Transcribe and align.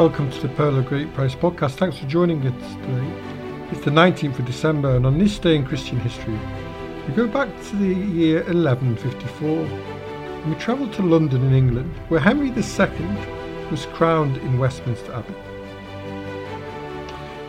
Welcome 0.00 0.30
to 0.30 0.40
the 0.40 0.48
Pearl 0.54 0.78
of 0.78 0.86
Great 0.86 1.12
Price 1.12 1.34
podcast. 1.34 1.72
Thanks 1.72 1.98
for 1.98 2.06
joining 2.06 2.40
us 2.46 2.74
today. 2.76 3.68
It's 3.70 3.84
the 3.84 3.90
19th 3.90 4.38
of 4.38 4.46
December, 4.46 4.96
and 4.96 5.04
on 5.04 5.18
this 5.18 5.38
day 5.38 5.54
in 5.54 5.66
Christian 5.66 6.00
history, 6.00 6.38
we 7.06 7.12
go 7.12 7.28
back 7.28 7.48
to 7.64 7.76
the 7.76 7.94
year 7.94 8.42
1154 8.44 9.46
and 9.46 10.54
we 10.54 10.58
travel 10.58 10.88
to 10.88 11.02
London 11.02 11.44
in 11.44 11.52
England, 11.52 11.94
where 12.08 12.18
Henry 12.18 12.46
II 12.46 13.70
was 13.70 13.84
crowned 13.92 14.38
in 14.38 14.58
Westminster 14.58 15.12
Abbey. 15.12 15.34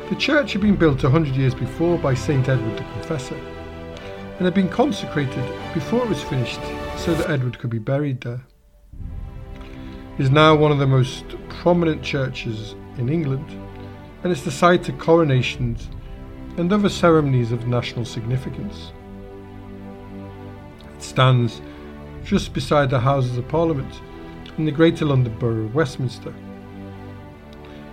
The 0.10 0.18
church 0.18 0.52
had 0.52 0.62
been 0.62 0.76
built 0.76 1.06
a 1.06 1.10
hundred 1.10 1.38
years 1.38 1.56
before 1.56 1.98
by 1.98 2.14
St 2.14 2.50
Edward 2.50 2.78
the 2.78 2.84
Confessor 2.84 3.40
and 4.36 4.42
had 4.42 4.54
been 4.54 4.68
consecrated 4.68 5.74
before 5.74 6.04
it 6.04 6.10
was 6.10 6.22
finished 6.24 6.60
so 6.98 7.14
that 7.14 7.30
Edward 7.30 7.60
could 7.60 7.70
be 7.70 7.80
buried 7.80 8.20
there. 8.20 8.42
It 10.18 10.26
is 10.26 10.30
now 10.30 10.54
one 10.54 10.74
of 10.74 10.80
the 10.80 10.86
most 10.86 11.24
prominent 11.62 12.02
churches 12.02 12.74
in 12.98 13.08
England 13.08 13.48
and 14.24 14.32
it's 14.32 14.42
the 14.42 14.50
site 14.50 14.90
of 14.90 14.98
coronations 14.98 15.90
and 16.58 16.74
other 16.74 16.90
ceremonies 16.90 17.52
of 17.52 17.68
national 17.68 18.04
significance. 18.04 18.92
It 20.96 21.04
stands 21.04 21.62
just 22.24 22.52
beside 22.52 22.90
the 22.90 23.00
Houses 23.00 23.38
of 23.38 23.48
Parliament 23.48 24.02
in 24.58 24.66
the 24.66 24.72
Greater 24.72 25.06
London 25.06 25.38
Borough 25.38 25.66
of 25.66 25.76
Westminster. 25.76 26.34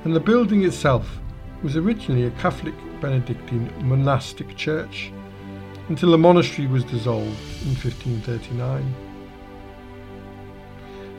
And 0.04 0.16
the 0.16 0.20
building 0.20 0.64
itself 0.64 1.20
was 1.62 1.76
originally 1.76 2.24
a 2.24 2.30
Catholic 2.40 2.74
Benedictine 3.02 3.70
monastic 3.86 4.56
church 4.56 5.12
until 5.90 6.12
the 6.12 6.16
monastery 6.16 6.68
was 6.68 6.84
dissolved 6.84 7.38
in 7.66 7.74
1539. 7.74 8.94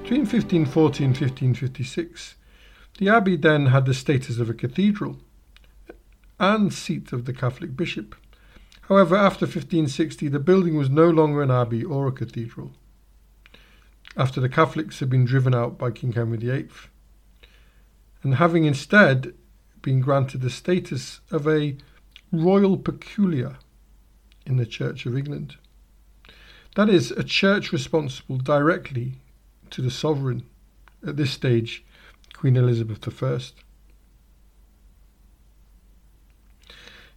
Between 0.01 0.21
1540 0.21 1.03
and 1.03 1.11
1556, 1.11 2.37
the 2.99 3.07
abbey 3.07 3.37
then 3.37 3.67
had 3.67 3.85
the 3.85 3.93
status 3.93 4.39
of 4.39 4.49
a 4.49 4.53
cathedral 4.53 5.17
and 6.37 6.73
seat 6.73 7.13
of 7.13 7.23
the 7.23 7.33
Catholic 7.33 7.75
bishop. 7.77 8.13
However, 8.89 9.15
after 9.15 9.45
1560, 9.45 10.27
the 10.27 10.37
building 10.37 10.75
was 10.75 10.89
no 10.89 11.09
longer 11.09 11.41
an 11.41 11.49
abbey 11.49 11.81
or 11.81 12.07
a 12.07 12.11
cathedral, 12.11 12.73
after 14.17 14.41
the 14.41 14.49
Catholics 14.49 14.99
had 14.99 15.09
been 15.09 15.23
driven 15.23 15.55
out 15.55 15.77
by 15.77 15.91
King 15.91 16.11
Henry 16.11 16.37
VIII, 16.37 16.67
and 18.21 18.35
having 18.35 18.65
instead 18.65 19.33
been 19.81 20.01
granted 20.01 20.41
the 20.41 20.49
status 20.49 21.21
of 21.31 21.47
a 21.47 21.77
royal 22.33 22.75
peculiar 22.77 23.59
in 24.45 24.57
the 24.57 24.65
Church 24.65 25.05
of 25.05 25.15
England. 25.15 25.55
That 26.75 26.89
is, 26.89 27.11
a 27.11 27.23
church 27.23 27.71
responsible 27.71 28.39
directly 28.39 29.21
to 29.69 29.81
the 29.81 29.91
sovereign, 29.91 30.43
at 31.07 31.15
this 31.15 31.31
stage, 31.31 31.85
Queen 32.39 32.55
Elizabeth 32.55 33.05
I. 33.21 33.39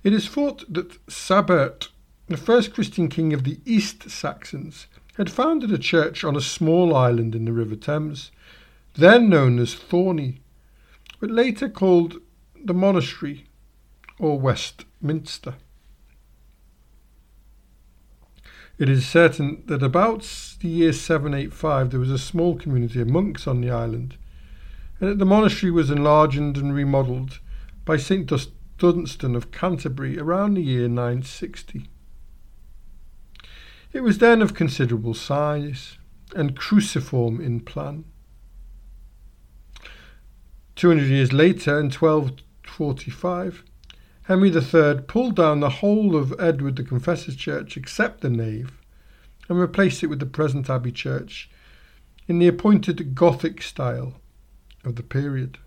It 0.03 0.13
is 0.13 0.27
thought 0.27 0.65
that 0.69 0.99
Sabert, 1.07 1.91
the 2.27 2.37
first 2.37 2.75
Christian 2.75 3.09
king 3.09 3.33
of 3.33 3.45
the 3.45 3.61
East 3.65 4.11
Saxons, 4.11 4.89
had 5.17 5.31
founded 5.31 5.71
a 5.71 5.79
church 5.79 6.25
on 6.25 6.35
a 6.35 6.41
small 6.41 6.97
island 6.97 7.37
in 7.37 7.45
the 7.45 7.53
River 7.53 7.77
Thames, 7.77 8.33
then 8.95 9.29
known 9.29 9.61
as 9.61 9.77
Thorney, 9.77 10.41
but 11.21 11.31
later 11.31 11.69
called 11.69 12.17
the 12.61 12.75
monastery 12.75 13.47
or 14.19 14.41
Westminster. 14.41 15.55
It 18.77 18.89
is 18.89 19.07
certain 19.07 19.63
that 19.67 19.85
about 19.85 20.23
the 20.59 20.69
year 20.69 20.93
785 20.93 21.93
there 21.93 22.01
was 22.01 22.11
a 22.11 22.19
small 22.19 22.57
community 22.57 23.01
of 23.01 23.09
monks 23.09 23.47
on 23.47 23.61
the 23.61 23.71
island, 23.71 24.17
and 25.03 25.11
that 25.11 25.19
the 25.19 25.27
monastery 25.27 25.73
was 25.73 25.91
enlarged 25.91 26.39
and 26.39 26.73
remodelled 26.73 27.41
by 27.85 27.97
St. 27.97 28.31
Dunstan 28.79 29.35
of 29.35 29.51
Canterbury 29.51 30.17
around 30.17 30.55
the 30.55 30.63
year 30.63 30.87
960. 30.87 31.89
It 33.93 34.05
was 34.05 34.19
then 34.19 34.41
of 34.41 34.55
considerable 34.55 35.15
size 35.15 35.99
and 36.37 36.57
cruciform 36.57 37.41
in 37.41 37.59
plan. 37.59 38.05
200 40.77 41.03
years 41.03 41.33
later, 41.33 41.81
in 41.81 41.91
1245, 41.91 43.65
Henry 44.23 44.51
III 44.51 45.03
pulled 45.09 45.35
down 45.35 45.59
the 45.59 45.69
whole 45.69 46.15
of 46.15 46.33
Edward 46.39 46.77
the 46.77 46.85
Confessor's 46.85 47.35
church 47.35 47.77
except 47.77 48.21
the 48.21 48.31
nave 48.31 48.81
and 49.49 49.59
replaced 49.59 50.05
it 50.05 50.07
with 50.07 50.21
the 50.21 50.27
present 50.27 50.71
Abbey 50.71 50.93
church 50.93 51.51
in 52.29 52.39
the 52.39 52.47
appointed 52.47 53.17
Gothic 53.17 53.61
style 53.63 54.22
of 54.85 54.97
the 54.97 55.03
period. 55.03 55.59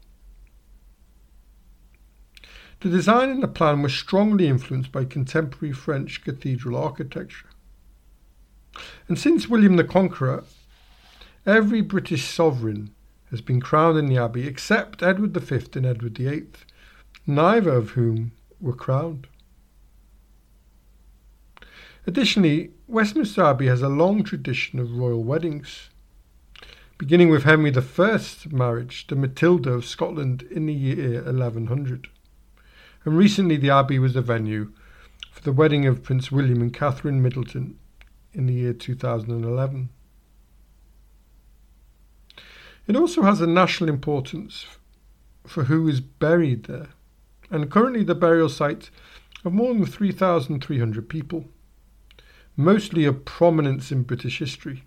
The 2.81 2.90
design 2.90 3.30
and 3.30 3.42
the 3.42 3.48
plan 3.48 3.81
were 3.81 3.90
strongly 3.90 4.48
influenced 4.48 4.92
by 4.92 5.06
contemporary 5.06 5.74
French 5.74 6.24
cathedral 6.24 6.76
architecture. 6.78 7.50
And 9.08 9.18
since 9.18 9.48
William 9.48 9.78
the 9.78 9.84
Conqueror, 9.84 10.44
every 11.46 11.81
British 11.81 12.26
sovereign 12.26 12.94
has 13.31 13.42
been 13.42 13.62
crowned 13.62 13.98
in 13.98 14.08
the 14.08 14.18
Abbey 14.18 14.48
except 14.48 15.02
Edward 15.02 15.36
V 15.36 15.66
and 15.76 15.86
Edward 15.86 16.18
VIII, 16.18 16.47
neither 17.26 17.72
of 17.72 17.92
whom 17.92 18.34
were 18.59 18.76
crowned. 18.76 19.28
Additionally, 22.08 22.72
Westminster 22.88 23.44
Abbey 23.44 23.66
has 23.66 23.82
a 23.82 23.90
long 23.90 24.24
tradition 24.24 24.80
of 24.80 24.96
royal 24.96 25.24
weddings, 25.24 25.90
beginning 26.97 27.29
with 27.29 27.44
Henry 27.44 27.73
I's 27.75 28.45
marriage 28.51 29.06
to 29.07 29.16
Matilda 29.16 29.72
of 29.72 29.85
Scotland 29.85 30.44
in 30.44 30.66
the 30.66 30.73
year 30.73 31.22
1100 31.23 32.07
and 33.06 33.17
recently 33.17 33.56
the 33.56 33.69
Abbey 33.69 34.00
was 34.00 34.13
the 34.13 34.22
venue 34.22 34.72
for 35.31 35.41
the 35.41 35.51
wedding 35.51 35.85
of 35.85 36.03
Prince 36.03 36.31
William 36.31 36.61
and 36.61 36.73
Catherine 36.73 37.22
Middleton 37.22 37.78
in 38.34 38.47
the 38.47 38.53
year 38.53 38.73
2011. 38.73 39.89
It 42.88 42.95
also 42.95 43.22
has 43.22 43.41
a 43.41 43.47
national 43.47 43.89
importance 43.89 44.66
for 45.45 45.66
who 45.66 45.88
is 45.88 46.01
buried 46.01 46.63
there, 46.63 46.89
and 47.51 47.69
currently 47.69 48.03
the 48.03 48.16
burial 48.16 48.50
site 48.50 48.89
of 49.44 49.53
more 49.53 49.73
than 49.73 49.85
3,300 49.85 51.07
people, 51.07 51.45
mostly 52.57 53.05
of 53.05 53.25
prominence 53.25 53.91
in 53.91 54.03
British 54.03 54.39
history. 54.39 54.84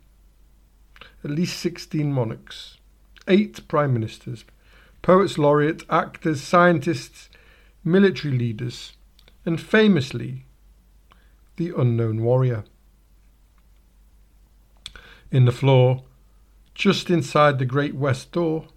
At 1.25 1.31
least 1.31 1.59
16 1.59 2.13
monarchs, 2.13 2.79
8 3.27 3.67
prime 3.67 3.93
ministers, 3.93 4.45
poets 5.03 5.37
laureate, 5.37 5.83
actors, 5.91 6.43
scientists, 6.43 7.29
military 7.83 8.37
leaders, 8.37 8.93
and 9.45 9.61
famously, 9.61 10.45
the 11.57 11.73
unknown 11.77 12.23
warrior. 12.23 12.65
In 15.31 15.45
the 15.45 15.53
floor, 15.53 16.05
just 16.75 17.11
inside 17.11 17.59
the 17.59 17.67
great 17.67 17.95
west 17.95 18.31
door, 18.33 18.69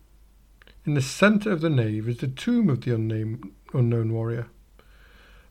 in 0.84 0.96
the 0.96 1.02
centre 1.02 1.52
of 1.52 1.62
the 1.62 1.70
nave 1.70 2.10
is 2.10 2.18
the 2.18 2.28
tomb 2.28 2.70
of 2.70 2.82
the 2.82 2.96
unnamed, 2.96 3.52
unknown 3.74 4.12
warrior, 4.12 4.48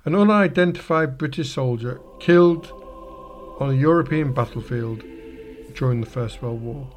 an 0.04 0.16
unidentified 0.16 1.16
British 1.16 1.52
soldier 1.52 2.00
killed 2.18 2.72
on 3.60 3.70
a 3.70 3.74
European 3.74 4.32
battlefield 4.32 5.04
during 5.74 6.00
the 6.00 6.06
First 6.06 6.42
World 6.42 6.62
War. 6.62 6.88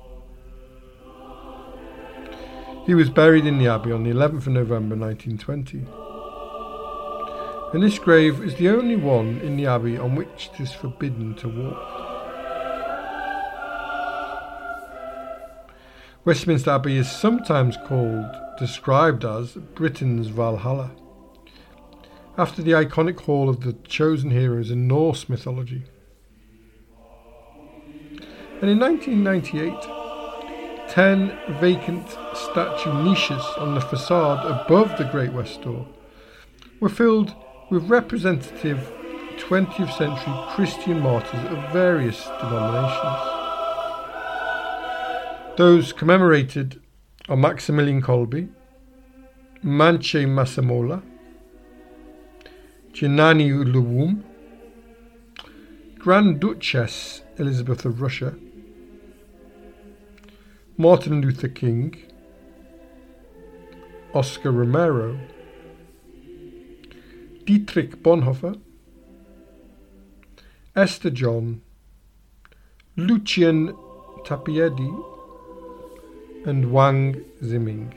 He 2.85 2.93
was 2.93 3.09
buried 3.09 3.45
in 3.45 3.59
the 3.59 3.67
Abbey 3.67 3.91
on 3.91 4.03
the 4.03 4.11
11th 4.11 4.47
of 4.47 4.47
November 4.47 4.95
1920 4.95 5.85
and 7.73 7.81
this 7.81 7.97
grave 7.97 8.43
is 8.43 8.53
the 8.55 8.69
only 8.69 8.95
one 8.95 9.41
in 9.41 9.57
the 9.57 9.65
abbey 9.65 9.97
on 9.97 10.13
which 10.13 10.51
it 10.53 10.61
is 10.61 10.71
forbidden 10.71 11.33
to 11.33 11.49
walk. 11.49 11.99
Westminster 16.23 16.69
Abbey 16.69 16.97
is 16.97 17.11
sometimes 17.11 17.75
called, 17.87 18.31
described 18.59 19.25
as, 19.25 19.53
Britain's 19.73 20.27
Valhalla, 20.27 20.91
after 22.37 22.61
the 22.61 22.71
iconic 22.73 23.19
hall 23.21 23.49
of 23.49 23.61
the 23.61 23.73
chosen 23.87 24.29
heroes 24.29 24.69
in 24.69 24.87
Norse 24.87 25.27
mythology. 25.27 25.85
And 28.63 28.71
in 28.71 28.79
1998, 28.79 30.87
ten 30.87 31.37
vacant 31.59 32.07
statue 32.33 32.93
niches 33.03 33.43
on 33.57 33.75
the 33.75 33.81
facade 33.81 34.45
above 34.45 34.97
the 34.97 35.03
Great 35.03 35.33
West 35.33 35.63
Door 35.63 35.85
were 36.79 36.87
filled 36.87 37.35
with 37.69 37.89
representative 37.89 38.89
20th 39.35 39.97
century 39.97 40.33
Christian 40.55 41.01
martyrs 41.01 41.43
of 41.51 41.73
various 41.73 42.23
denominations. 42.39 43.19
Those 45.57 45.91
commemorated 45.91 46.79
are 47.27 47.35
Maximilian 47.35 48.01
Kolbe, 48.01 48.47
Manche 49.61 50.25
Masemola, 50.25 51.03
Janani 52.93 53.51
Luwum, 53.65 54.23
Grand 55.99 56.39
Duchess 56.39 57.23
Elizabeth 57.37 57.83
of 57.83 58.01
Russia, 58.01 58.35
Martin 60.83 61.21
Luther 61.21 61.47
King, 61.47 61.95
Oscar 64.13 64.51
Romero, 64.51 65.17
Dietrich 67.45 68.03
Bonhoeffer, 68.03 68.59
Esther 70.75 71.09
John, 71.09 71.61
Lucian 72.97 73.73
Tapiedi, 74.25 74.91
and 76.45 76.69
Wang 76.73 77.23
Zhiming. 77.41 77.93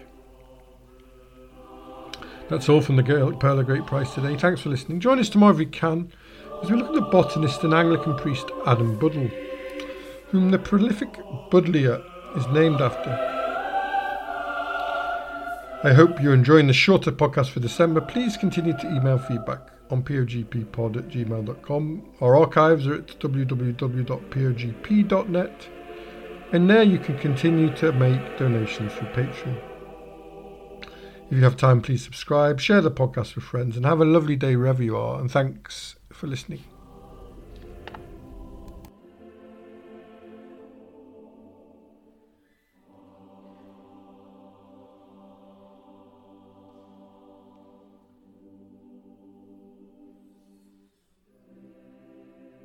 That's 2.49 2.69
all 2.69 2.81
from 2.81 2.94
the 2.94 3.03
Pearl 3.41 3.59
of 3.59 3.67
Great 3.67 3.87
Price 3.87 4.15
today. 4.15 4.37
Thanks 4.37 4.61
for 4.61 4.69
listening. 4.69 5.00
Join 5.00 5.19
us 5.19 5.29
tomorrow 5.29 5.55
if 5.55 5.59
you 5.59 5.67
can 5.67 6.12
as 6.62 6.71
we 6.71 6.77
look 6.77 6.91
at 6.91 6.94
the 6.94 7.00
botanist 7.00 7.65
and 7.65 7.75
Anglican 7.75 8.17
priest 8.17 8.47
Adam 8.65 8.97
Buddle, 8.97 9.29
whom 10.29 10.53
the 10.53 10.59
prolific 10.61 11.12
Buddleia 11.50 12.12
is 12.37 12.47
named 12.49 12.81
after. 12.81 13.11
I 15.83 15.93
hope 15.93 16.21
you're 16.21 16.35
enjoying 16.35 16.67
the 16.67 16.73
shorter 16.73 17.12
podcast 17.12 17.50
for 17.50 17.61
December. 17.61 18.00
Please 18.00 18.37
continue 18.37 18.77
to 18.77 18.87
email 18.88 19.19
feedback 19.19 19.71
on 19.91 20.03
pogppod 20.03 20.97
at 20.97 21.09
gmail.com. 21.09 22.03
Our 22.21 22.37
archives 22.37 22.87
are 22.87 22.94
at 22.94 23.06
www.pogp.net, 23.06 23.79
and 26.53 26.71
there 26.71 26.83
you 26.83 26.99
can 26.99 27.19
continue 27.19 27.75
to 27.77 27.93
make 27.93 28.38
donations 28.38 28.93
through 28.94 29.09
Patreon. 29.09 29.59
If 31.31 31.37
you 31.37 31.43
have 31.44 31.56
time, 31.56 31.83
please 31.83 32.05
subscribe, 32.05 32.61
share 32.61 32.81
the 32.81 32.91
podcast 32.91 33.35
with 33.35 33.44
friends, 33.44 33.77
and 33.77 33.85
have 33.85 34.00
a 34.00 34.05
lovely 34.05 34.37
day 34.37 34.56
wherever 34.56 34.83
you 34.83 34.97
are. 34.97 35.21
And 35.21 35.31
thanks 35.31 35.97
for 36.12 36.27
listening. 36.27 36.62